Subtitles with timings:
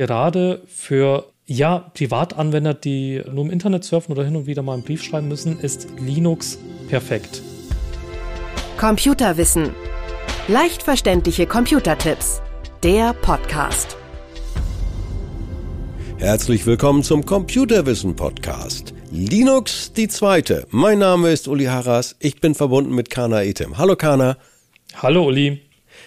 [0.00, 4.82] Gerade für ja, Privatanwender, die nur im Internet surfen oder hin und wieder mal einen
[4.82, 7.42] Brief schreiben müssen, ist Linux perfekt.
[8.78, 9.74] Computerwissen.
[10.48, 12.40] Leicht verständliche Computertipps.
[12.82, 13.98] Der Podcast.
[16.16, 18.94] Herzlich willkommen zum Computerwissen Podcast.
[19.10, 20.66] Linux die zweite.
[20.70, 22.16] Mein Name ist Uli Harras.
[22.20, 23.76] Ich bin verbunden mit Kana Etem.
[23.76, 24.38] Hallo Kana.
[24.94, 25.60] Hallo Uli.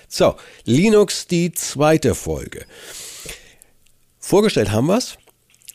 [0.08, 0.34] So,
[0.66, 2.66] Linux die zweite Folge.
[4.26, 5.18] Vorgestellt haben wir's,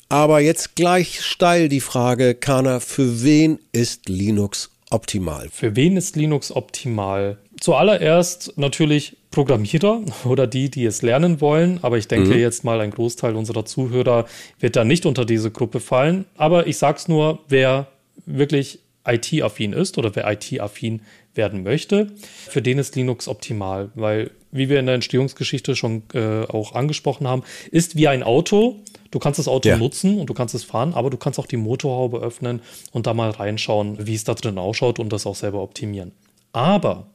[0.09, 5.51] aber jetzt gleich steil die Frage, Kana, für wen ist Linux optimal?
[5.53, 7.37] Für wen ist Linux optimal?
[7.61, 11.79] Zuallererst natürlich Programmierer oder die, die es lernen wollen.
[11.83, 12.41] Aber ich denke mhm.
[12.41, 14.25] jetzt mal, ein Großteil unserer Zuhörer
[14.59, 16.25] wird da nicht unter diese Gruppe fallen.
[16.35, 17.89] Aber ich sag's nur, wer
[18.25, 18.79] wirklich
[19.09, 21.03] IT-affin ist oder wer IT-affin
[21.35, 22.09] werden möchte,
[22.49, 27.27] für den ist Linux optimal, weil, wie wir in der Entstehungsgeschichte schon äh, auch angesprochen
[27.27, 28.77] haben, ist wie ein Auto.
[29.11, 29.77] Du kannst das Auto ja.
[29.77, 32.61] nutzen und du kannst es fahren, aber du kannst auch die Motorhaube öffnen
[32.93, 36.13] und da mal reinschauen, wie es da drin ausschaut und das auch selber optimieren.
[36.53, 37.07] Aber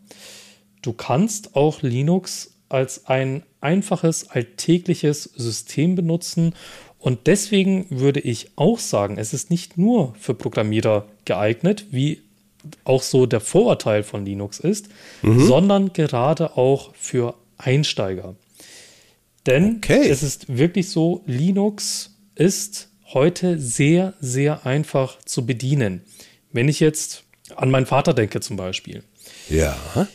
[0.82, 6.56] du kannst auch Linux als ein einfaches, alltägliches System benutzen.
[7.04, 12.22] Und deswegen würde ich auch sagen, es ist nicht nur für Programmierer geeignet, wie
[12.86, 14.88] auch so der Vorurteil von Linux ist,
[15.22, 15.46] mhm.
[15.46, 18.38] sondern gerade auch für Einsteiger.
[19.46, 20.08] Denn okay.
[20.08, 26.04] es ist wirklich so, Linux ist heute sehr, sehr einfach zu bedienen.
[26.54, 29.04] Wenn ich jetzt an meinen Vater denke zum Beispiel.
[29.50, 30.08] Ja.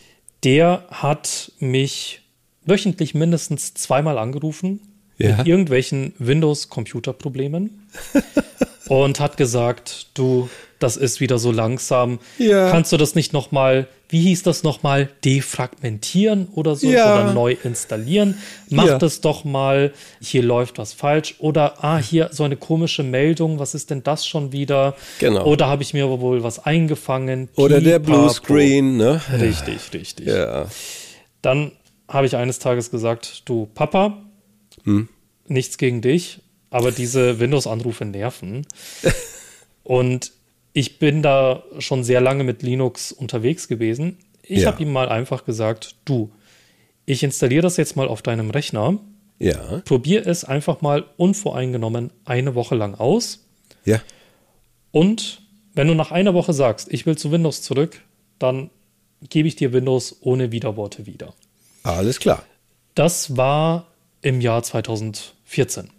[0.42, 2.22] Der hat mich
[2.64, 4.80] wöchentlich mindestens zweimal angerufen
[5.18, 5.36] ja.
[5.36, 7.88] mit irgendwelchen Windows-Computerproblemen
[8.88, 12.18] und hat gesagt, du, das ist wieder so langsam.
[12.38, 12.70] Ja.
[12.70, 17.14] Kannst du das nicht nochmal, wie hieß das nochmal, defragmentieren oder so ja.
[17.14, 18.38] oder neu installieren?
[18.70, 18.98] Mach ja.
[18.98, 23.74] das doch mal, hier läuft was falsch oder ah, hier so eine komische Meldung, was
[23.74, 24.94] ist denn das schon wieder?
[25.18, 25.44] Genau.
[25.44, 27.48] Oder habe ich mir wohl was eingefangen?
[27.56, 29.20] Oder der Bluescreen, ne?
[29.32, 30.26] Richtig, richtig.
[30.28, 30.66] Ja.
[31.42, 31.72] Dann
[32.08, 34.16] habe ich eines Tages gesagt, du Papa,
[34.84, 35.08] hm?
[35.46, 36.40] nichts gegen dich,
[36.70, 38.66] aber diese Windows-Anrufe nerven.
[39.84, 40.32] Und
[40.72, 44.18] ich bin da schon sehr lange mit Linux unterwegs gewesen.
[44.42, 44.72] Ich ja.
[44.72, 46.30] habe ihm mal einfach gesagt, du,
[47.06, 48.98] ich installiere das jetzt mal auf deinem Rechner.
[49.38, 49.80] Ja.
[49.84, 53.46] Probier es einfach mal unvoreingenommen eine Woche lang aus.
[53.84, 54.00] Ja.
[54.90, 55.42] Und
[55.74, 58.02] wenn du nach einer Woche sagst, ich will zu Windows zurück,
[58.38, 58.70] dann
[59.28, 61.34] gebe ich dir Windows ohne Widerworte wieder.
[61.82, 62.44] Alles klar.
[62.94, 63.86] Das war
[64.22, 65.90] im Jahr 2014.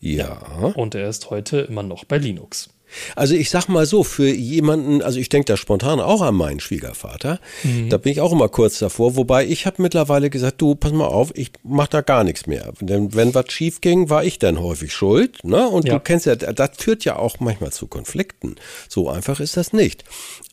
[0.00, 0.72] Ja.
[0.74, 2.68] Und er ist heute immer noch bei Linux.
[3.16, 6.60] Also ich sag mal so, für jemanden, also ich denke da spontan auch an meinen
[6.60, 7.88] Schwiegervater, mhm.
[7.88, 11.06] da bin ich auch immer kurz davor, wobei ich habe mittlerweile gesagt, du, pass mal
[11.06, 12.72] auf, ich mach da gar nichts mehr.
[12.80, 15.42] Denn wenn was schief ging, war ich dann häufig schuld.
[15.44, 15.66] Ne?
[15.68, 15.94] Und ja.
[15.94, 18.56] du kennst ja, das führt ja auch manchmal zu Konflikten.
[18.88, 20.04] So einfach ist das nicht.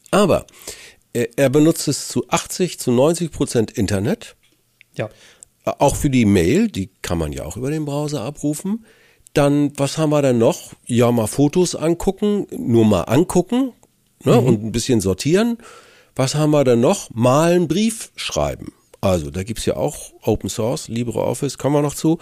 [0.10, 0.46] Aber
[1.14, 4.36] äh, er benutzt es zu 80, zu 90 Prozent Internet.
[4.96, 5.10] Ja.
[5.64, 8.86] Auch für die Mail, die kann man ja auch über den Browser abrufen.
[9.34, 10.74] Dann, was haben wir denn noch?
[10.86, 13.74] Ja, mal Fotos angucken, nur mal angucken
[14.24, 14.48] ne, mhm.
[14.48, 15.58] und ein bisschen sortieren.
[16.16, 17.10] Was haben wir denn noch?
[17.12, 18.74] Mal einen Brief schreiben.
[19.00, 22.20] Also, da gibt's ja auch Open Source, LibreOffice, kommen wir noch zu.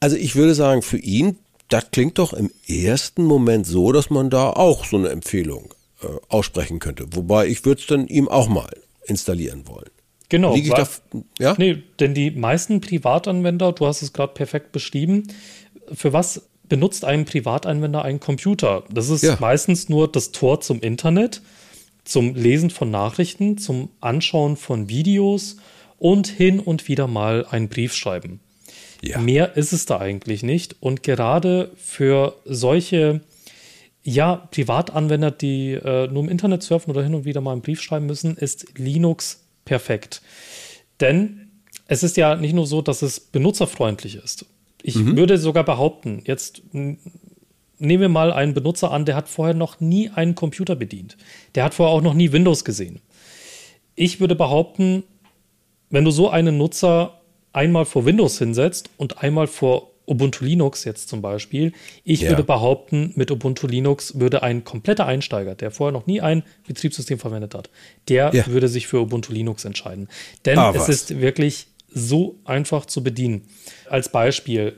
[0.00, 1.38] Also, ich würde sagen, für ihn,
[1.68, 5.72] das klingt doch im ersten Moment so, dass man da auch so eine Empfehlung
[6.02, 7.06] äh, aussprechen könnte.
[7.12, 8.70] Wobei ich würde es dann ihm auch mal
[9.06, 9.90] installieren wollen.
[10.34, 10.52] Genau.
[10.52, 10.88] Liege ich da,
[11.38, 11.54] ja?
[11.58, 15.28] Nee, denn die meisten Privatanwender, du hast es gerade perfekt beschrieben,
[15.92, 18.82] für was benutzt ein Privatanwender einen Computer?
[18.92, 19.36] Das ist ja.
[19.38, 21.40] meistens nur das Tor zum Internet,
[22.04, 25.58] zum Lesen von Nachrichten, zum Anschauen von Videos
[26.00, 28.40] und hin und wieder mal einen Brief schreiben.
[29.00, 29.20] Ja.
[29.20, 30.74] Mehr ist es da eigentlich nicht.
[30.80, 33.20] Und gerade für solche
[34.02, 37.80] ja, Privatanwender, die äh, nur im Internet surfen oder hin und wieder mal einen Brief
[37.80, 40.22] schreiben müssen, ist Linux perfekt.
[41.00, 41.50] Denn
[41.86, 44.46] es ist ja nicht nur so, dass es benutzerfreundlich ist.
[44.82, 45.16] Ich mhm.
[45.16, 46.98] würde sogar behaupten, jetzt nehmen
[47.78, 51.16] wir mal einen Benutzer an, der hat vorher noch nie einen Computer bedient.
[51.54, 53.00] Der hat vorher auch noch nie Windows gesehen.
[53.94, 55.04] Ich würde behaupten,
[55.90, 57.20] wenn du so einen Nutzer
[57.52, 61.72] einmal vor Windows hinsetzt und einmal vor Ubuntu Linux jetzt zum Beispiel,
[62.04, 62.30] ich ja.
[62.30, 67.18] würde behaupten, mit Ubuntu Linux würde ein kompletter Einsteiger, der vorher noch nie ein Betriebssystem
[67.18, 67.70] verwendet hat,
[68.08, 68.46] der ja.
[68.46, 70.08] würde sich für Ubuntu Linux entscheiden.
[70.44, 73.42] Denn ah, es ist wirklich so einfach zu bedienen.
[73.88, 74.74] Als Beispiel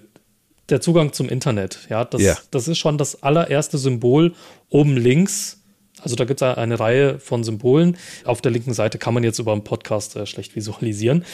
[0.68, 1.86] der Zugang zum Internet.
[1.88, 2.36] Ja, das, ja.
[2.50, 4.34] das ist schon das allererste Symbol
[4.68, 5.62] oben links.
[6.02, 7.96] Also da gibt es eine Reihe von Symbolen.
[8.24, 11.24] Auf der linken Seite kann man jetzt über einen Podcast äh, schlecht visualisieren.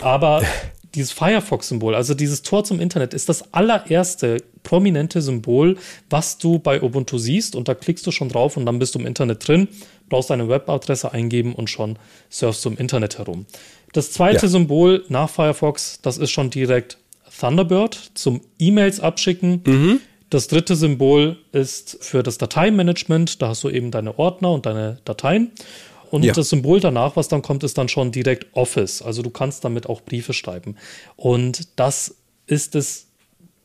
[0.00, 0.42] Aber
[0.96, 5.76] dieses Firefox-Symbol, also dieses Tor zum Internet, ist das allererste prominente Symbol,
[6.10, 7.54] was du bei Ubuntu siehst.
[7.54, 9.68] Und da klickst du schon drauf und dann bist du im Internet drin,
[10.08, 11.98] brauchst deine Webadresse eingeben und schon
[12.30, 13.46] surfst du im Internet herum.
[13.92, 14.48] Das zweite ja.
[14.48, 16.98] Symbol nach Firefox, das ist schon direkt
[17.38, 19.62] Thunderbird zum E-Mails abschicken.
[19.64, 20.00] Mhm.
[20.30, 23.40] Das dritte Symbol ist für das Dateimanagement.
[23.40, 25.52] Da hast du eben deine Ordner und deine Dateien.
[26.16, 26.32] Und ja.
[26.32, 29.02] das Symbol danach, was dann kommt, ist dann schon direkt Office.
[29.02, 30.76] Also du kannst damit auch Briefe schreiben.
[31.16, 32.14] Und das
[32.46, 33.08] ist es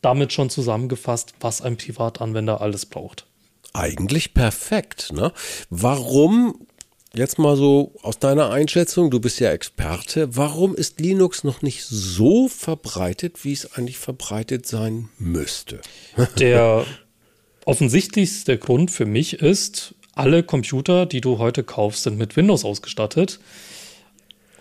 [0.01, 3.25] damit schon zusammengefasst, was ein Privatanwender alles braucht.
[3.71, 5.13] Eigentlich perfekt.
[5.13, 5.31] Ne?
[5.69, 6.67] Warum
[7.13, 11.83] Jetzt mal so aus deiner Einschätzung, du bist ja Experte, warum ist Linux noch nicht
[11.83, 15.81] so verbreitet, wie es eigentlich verbreitet sein müsste?
[16.39, 16.85] Der
[17.65, 23.39] offensichtlichste Grund für mich ist, alle Computer, die du heute kaufst, sind mit Windows ausgestattet.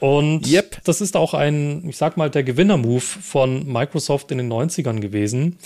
[0.00, 0.78] Und yep.
[0.84, 5.58] das ist auch ein, ich sag mal, der Gewinner-Move von Microsoft in den 90ern gewesen,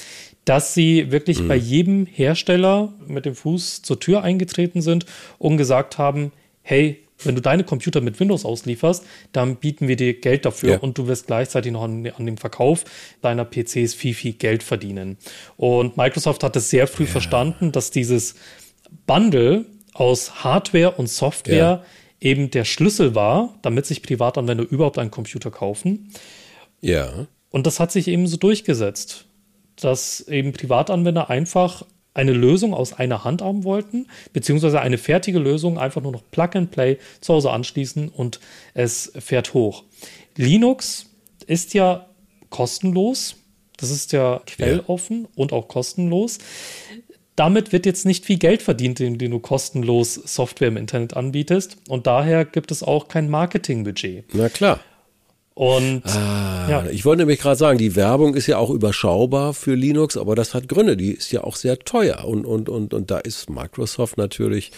[0.45, 1.49] dass sie wirklich mhm.
[1.49, 5.07] bei jedem Hersteller mit dem Fuß zur Tür eingetreten sind
[5.39, 6.33] und gesagt haben,
[6.63, 10.79] hey, wenn du deine Computer mit Windows auslieferst, dann bieten wir dir Geld dafür ja.
[10.79, 12.85] und du wirst gleichzeitig noch an, an, dem Verkauf
[13.23, 15.17] deiner PCs viel, viel Geld verdienen.
[15.57, 17.11] Und Microsoft hat es sehr früh ja.
[17.11, 18.35] verstanden, dass dieses
[19.06, 21.85] Bundle aus Hardware und Software ja.
[22.20, 26.11] eben der Schlüssel war, damit sich Privatanwender überhaupt einen Computer kaufen.
[26.81, 27.26] Ja.
[27.50, 29.26] Und das hat sich eben so durchgesetzt,
[29.76, 35.79] dass eben Privatanwender einfach eine Lösung aus einer Hand haben wollten, beziehungsweise eine fertige Lösung
[35.79, 38.38] einfach nur noch Plug and Play zu Hause anschließen und
[38.73, 39.85] es fährt hoch.
[40.37, 41.06] Linux
[41.47, 42.06] ist ja
[42.50, 43.37] kostenlos.
[43.76, 45.29] Das ist ja quelloffen ja.
[45.35, 46.38] und auch kostenlos.
[47.37, 51.79] Damit wird jetzt nicht viel Geld verdient, indem du kostenlos Software im Internet anbietest.
[51.89, 54.27] Und daher gibt es auch kein Marketingbudget.
[54.35, 54.81] Na klar.
[55.56, 56.87] Und ah, ja.
[56.91, 60.53] ich wollte nämlich gerade sagen, die Werbung ist ja auch überschaubar für Linux, aber das
[60.53, 60.97] hat Gründe.
[60.97, 64.73] Die ist ja auch sehr teuer und und und und da ist Microsoft natürlich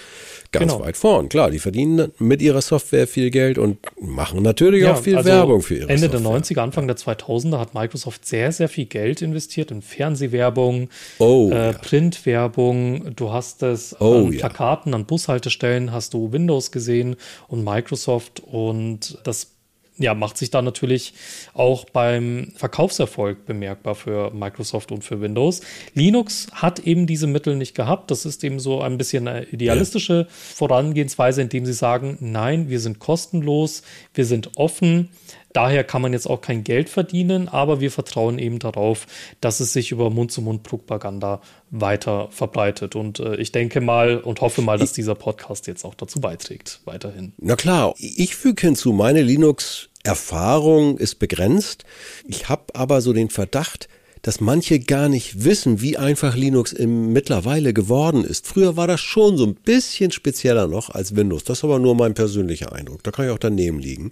[0.53, 0.85] ganz genau.
[0.85, 1.31] weit vorn.
[1.31, 5.31] Klar, die verdienen mit ihrer Software viel Geld und machen natürlich ja, auch viel also
[5.31, 6.21] Werbung für ihre Ende Software.
[6.21, 11.49] der 90er, Anfang der 2000er hat Microsoft sehr sehr viel Geld investiert in Fernsehwerbung, oh,
[11.53, 11.73] äh, ja.
[11.73, 13.17] Printwerbung.
[13.17, 17.17] Du hast es oh, an Plakaten an Bushaltestellen hast du Windows gesehen
[17.49, 19.56] und Microsoft und das
[19.99, 21.15] ja, macht sich da natürlich
[21.55, 25.63] auch beim Verkaufserfolg bemerkbar für Microsoft und für Windows.
[25.95, 28.11] Linux hat eben diese Mittel nicht gehabt.
[28.11, 32.99] Das ist eben so ein bisschen eine idealistische Vorangehensweise, indem sie sagen, nein, wir sind
[32.99, 33.83] kostenlos,
[34.15, 35.09] wir sind offen.
[35.57, 39.07] Daher kann man jetzt auch kein Geld verdienen, aber wir vertrauen eben darauf,
[39.41, 42.95] dass es sich über Mund-zu-Mund-Propaganda weiter verbreitet.
[42.95, 46.83] Und äh, ich denke mal und hoffe mal, dass dieser Podcast jetzt auch dazu beiträgt,
[46.85, 47.33] weiterhin.
[47.39, 51.85] Na klar, ich füge hinzu, meine Linux-Erfahrung ist begrenzt.
[52.27, 53.89] Ich habe aber so den Verdacht,
[54.21, 58.47] dass manche gar nicht wissen, wie einfach Linux im mittlerweile geworden ist.
[58.47, 61.45] Früher war das schon so ein bisschen spezieller noch als Windows.
[61.45, 63.03] Das ist aber nur mein persönlicher Eindruck.
[63.05, 64.11] Da kann ich auch daneben liegen.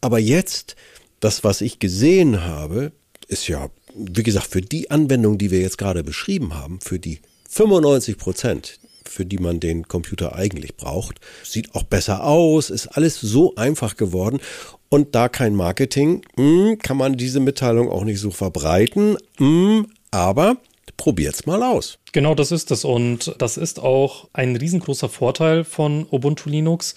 [0.00, 0.76] Aber jetzt,
[1.20, 2.92] das, was ich gesehen habe,
[3.28, 7.20] ist ja, wie gesagt, für die Anwendung, die wir jetzt gerade beschrieben haben, für die
[7.48, 13.20] 95 Prozent, für die man den Computer eigentlich braucht, sieht auch besser aus, ist alles
[13.20, 14.40] so einfach geworden.
[14.88, 19.16] Und da kein Marketing, hm, kann man diese Mitteilung auch nicht so verbreiten.
[19.38, 20.58] Hm, aber
[20.96, 21.98] probiert's mal aus.
[22.12, 22.84] Genau, das ist es.
[22.84, 26.94] Und das ist auch ein riesengroßer Vorteil von Ubuntu Linux.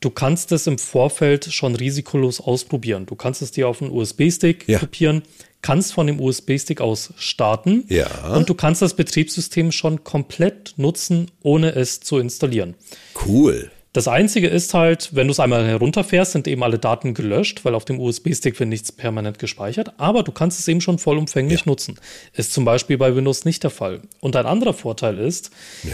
[0.00, 3.04] Du kannst es im Vorfeld schon risikolos ausprobieren.
[3.04, 4.78] Du kannst es dir auf einen USB-Stick ja.
[4.78, 5.22] kopieren,
[5.60, 8.34] kannst von dem USB-Stick aus starten ja.
[8.34, 12.76] und du kannst das Betriebssystem schon komplett nutzen, ohne es zu installieren.
[13.26, 13.70] Cool.
[13.92, 17.74] Das Einzige ist halt, wenn du es einmal herunterfährst, sind eben alle Daten gelöscht, weil
[17.74, 19.94] auf dem USB-Stick wird nichts permanent gespeichert.
[19.98, 21.66] Aber du kannst es eben schon vollumfänglich ja.
[21.66, 21.98] nutzen.
[22.32, 24.00] Ist zum Beispiel bei Windows nicht der Fall.
[24.20, 25.50] Und ein anderer Vorteil ist,
[25.82, 25.90] nee.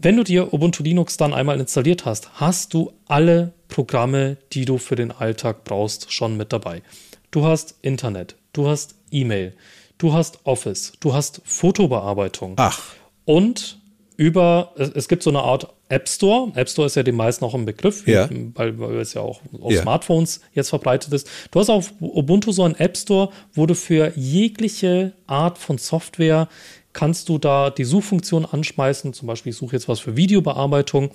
[0.00, 4.78] Wenn du dir Ubuntu Linux dann einmal installiert hast, hast du alle Programme, die du
[4.78, 6.82] für den Alltag brauchst, schon mit dabei.
[7.30, 9.54] Du hast Internet, du hast E-Mail,
[9.98, 12.54] du hast Office, du hast Fotobearbeitung.
[12.56, 12.80] Ach.
[13.24, 13.78] Und
[14.16, 16.52] über, es gibt so eine Art App Store.
[16.54, 18.28] App Store ist ja den meisten auch ein Begriff, ja.
[18.54, 19.82] weil, weil es ja auch auf ja.
[19.82, 21.28] Smartphones jetzt verbreitet ist.
[21.50, 26.48] Du hast auf Ubuntu so einen App Store, wo du für jegliche Art von Software
[26.94, 29.12] kannst du da die Suchfunktion anschmeißen.
[29.12, 31.10] Zum Beispiel, ich suche jetzt was für Videobearbeitung.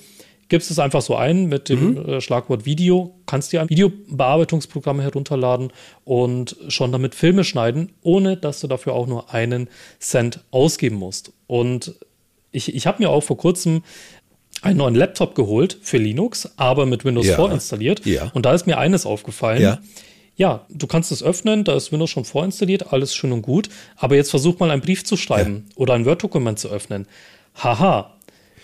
[0.50, 1.98] Gibst es einfach so ein mit dem mhm.
[2.06, 5.72] Äh, Schlagwort Video, kannst dir ein Videobearbeitungsprogramm herunterladen
[6.06, 9.70] und schon damit Filme schneiden, ohne dass du dafür auch nur einen
[10.00, 11.34] Cent ausgeben musst.
[11.48, 11.96] Und
[12.52, 13.84] ich, ich habe mir auch vor kurzem
[14.62, 17.36] einen neuen Laptop geholt für Linux, aber mit Windows ja.
[17.36, 18.06] vorinstalliert.
[18.06, 18.32] Ja.
[18.34, 19.62] Und da ist mir eines aufgefallen.
[19.62, 19.80] Ja
[20.40, 23.68] ja, du kannst es öffnen, da ist Windows schon vorinstalliert, alles schön und gut,
[23.98, 25.76] aber jetzt versuch mal einen Brief zu schreiben ja.
[25.76, 27.08] oder ein Word-Dokument zu öffnen.
[27.62, 28.16] Haha.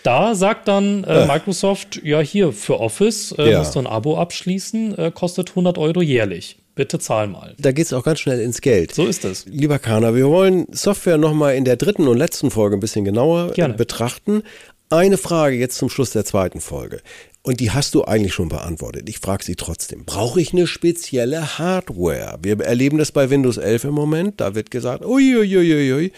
[0.01, 1.25] Da sagt dann äh, ja.
[1.25, 3.59] Microsoft, ja hier für Office äh, ja.
[3.59, 6.57] musst du ein Abo abschließen, äh, kostet 100 Euro jährlich.
[6.75, 7.55] Bitte zahl mal.
[7.57, 8.93] Da geht es auch ganz schnell ins Geld.
[8.93, 9.45] So ist es.
[9.45, 13.51] Lieber Kana, wir wollen Software nochmal in der dritten und letzten Folge ein bisschen genauer
[13.51, 13.73] Gerne.
[13.73, 14.43] betrachten.
[14.91, 17.01] Eine Frage jetzt zum Schluss der zweiten Folge.
[17.41, 19.09] Und die hast du eigentlich schon beantwortet.
[19.09, 20.05] Ich frage sie trotzdem.
[20.05, 22.37] Brauche ich eine spezielle Hardware?
[22.43, 24.41] Wir erleben das bei Windows 11 im Moment.
[24.41, 26.11] Da wird gesagt, uiuiuiui,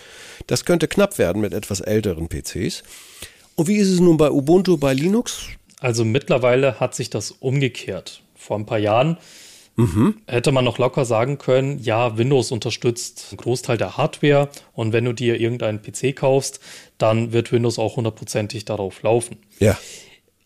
[0.47, 2.83] das könnte knapp werden mit etwas älteren PCs.
[3.55, 5.47] Und wie ist es nun bei Ubuntu, bei Linux?
[5.79, 8.21] Also mittlerweile hat sich das umgekehrt.
[8.35, 9.17] Vor ein paar Jahren
[9.77, 10.15] mhm.
[10.27, 15.05] hätte man noch locker sagen können, ja, Windows unterstützt einen Großteil der Hardware und wenn
[15.05, 16.59] du dir irgendeinen PC kaufst,
[16.97, 19.37] dann wird Windows auch hundertprozentig darauf laufen.
[19.59, 19.77] Ja.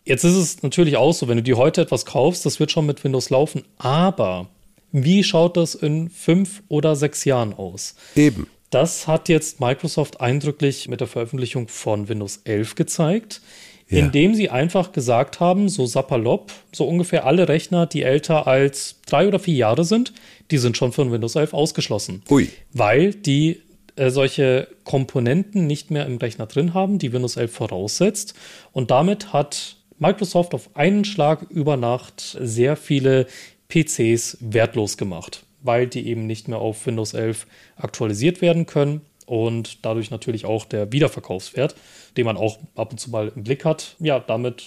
[0.04, 2.86] Jetzt ist es natürlich auch so, wenn du dir heute etwas kaufst, das wird schon
[2.86, 4.48] mit Windows laufen, aber
[4.92, 7.96] wie schaut das in fünf oder sechs Jahren aus?
[8.14, 8.46] Eben.
[8.70, 13.42] Das hat jetzt Microsoft eindrücklich mit der Veröffentlichung von Windows 11 gezeigt,
[13.88, 13.98] ja.
[13.98, 19.28] indem sie einfach gesagt haben, so sapperlopp, so ungefähr alle Rechner, die älter als drei
[19.28, 20.12] oder vier Jahre sind,
[20.50, 22.22] die sind schon von Windows 11 ausgeschlossen.
[22.30, 22.48] Ui.
[22.72, 23.60] Weil die
[23.96, 28.34] äh, solche Komponenten nicht mehr im Rechner drin haben, die Windows 11 voraussetzt.
[28.72, 33.26] Und damit hat Microsoft auf einen Schlag über Nacht sehr viele
[33.68, 37.46] PCs wertlos gemacht, weil die eben nicht mehr auf Windows 11
[37.76, 41.74] aktualisiert werden können und dadurch natürlich auch der Wiederverkaufswert,
[42.18, 44.64] den man auch ab und zu mal im Blick hat, ja, damit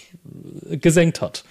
[0.67, 1.45] äh, gesenkt hat.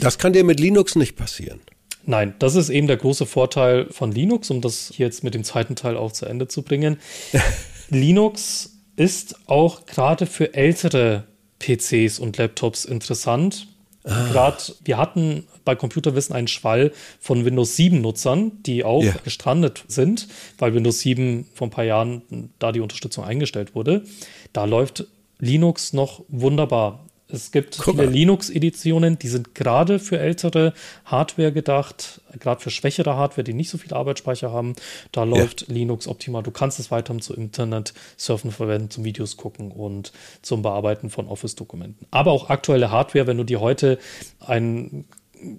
[0.00, 1.60] Das kann dir mit Linux nicht passieren.
[2.04, 5.42] Nein, das ist eben der große Vorteil von Linux, um das hier jetzt mit dem
[5.42, 6.98] zweiten Teil auch zu Ende zu bringen.
[7.88, 11.24] Linux ist auch gerade für ältere
[11.60, 13.68] PCs und Laptops interessant.
[14.04, 14.28] Ah.
[14.32, 19.16] Gerade wir hatten bei Computerwissen einen Schwall von Windows 7 Nutzern, die auch yeah.
[19.22, 20.28] gestrandet sind,
[20.58, 24.04] weil Windows 7 vor ein paar Jahren da die Unterstützung eingestellt wurde.
[24.52, 25.06] Da läuft
[25.38, 27.06] Linux noch wunderbar.
[27.32, 30.72] Es gibt Guck viele Linux-Editionen, die sind gerade für ältere
[31.04, 34.74] Hardware gedacht, gerade für schwächere Hardware, die nicht so viel Arbeitsspeicher haben.
[35.12, 35.74] Da läuft ja.
[35.74, 36.42] Linux optimal.
[36.42, 41.28] Du kannst es weiter zum Internet surfen verwenden, zum Videos gucken und zum Bearbeiten von
[41.28, 42.06] Office-Dokumenten.
[42.10, 43.98] Aber auch aktuelle Hardware, wenn du dir heute
[44.40, 45.06] einen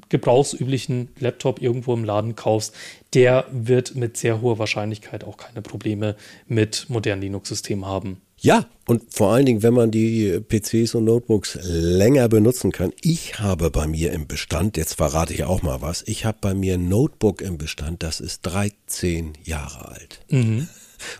[0.09, 2.75] gebrauchsüblichen Laptop irgendwo im Laden kaufst,
[3.13, 6.15] der wird mit sehr hoher Wahrscheinlichkeit auch keine Probleme
[6.47, 8.21] mit modernen Linux-Systemen haben.
[8.43, 12.91] Ja, und vor allen Dingen, wenn man die PCs und Notebooks länger benutzen kann.
[13.01, 16.55] Ich habe bei mir im Bestand, jetzt verrate ich auch mal was, ich habe bei
[16.55, 20.21] mir ein Notebook im Bestand, das ist 13 Jahre alt.
[20.29, 20.67] Mhm.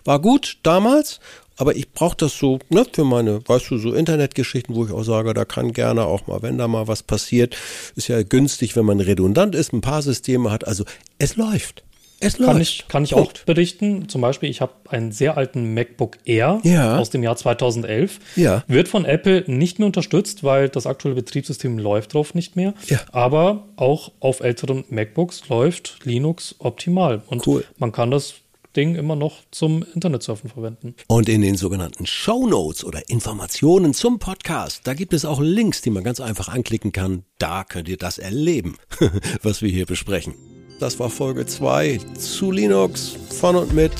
[0.04, 1.20] War gut damals,
[1.58, 5.04] aber ich brauche das so ne, für meine, weißt du, so Internetgeschichten, wo ich auch
[5.04, 7.56] sage, da kann gerne auch mal, wenn da mal was passiert,
[7.96, 10.68] ist ja günstig, wenn man redundant ist, ein paar Systeme hat.
[10.68, 10.86] Also
[11.20, 11.84] es läuft.
[12.22, 12.52] Es läuft.
[12.52, 14.08] Kann ich, kann ich auch berichten.
[14.08, 16.98] Zum Beispiel, ich habe einen sehr alten MacBook Air ja.
[16.98, 18.20] aus dem Jahr 2011.
[18.36, 18.64] Ja.
[18.68, 22.74] Wird von Apple nicht mehr unterstützt, weil das aktuelle Betriebssystem läuft drauf nicht mehr.
[22.88, 23.00] Ja.
[23.12, 27.24] Aber auch auf älteren MacBooks läuft Linux optimal.
[27.28, 27.66] Und cool.
[27.78, 28.36] man kann das
[28.76, 30.96] Ding immer noch zum Internetsurfen verwenden.
[31.08, 35.82] Und in den sogenannten Show Notes oder Informationen zum Podcast, da gibt es auch Links,
[35.82, 37.24] die man ganz einfach anklicken kann.
[37.38, 38.78] Da könnt ihr das erleben,
[39.44, 40.36] was wir hier besprechen.
[40.82, 43.92] Das war Folge 2 zu Linux von und mit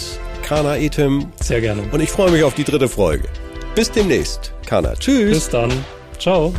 [0.42, 1.28] Kana Etim.
[1.40, 1.84] Sehr gerne.
[1.92, 3.30] Und ich freue mich auf die dritte Folge.
[3.76, 4.52] Bis demnächst.
[4.66, 5.30] Kana, tschüss.
[5.30, 5.72] Bis dann.
[6.18, 6.56] Ciao.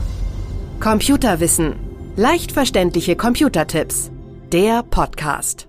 [0.79, 1.75] Computerwissen.
[2.14, 4.12] Leicht verständliche Computertipps.
[4.52, 5.67] Der Podcast.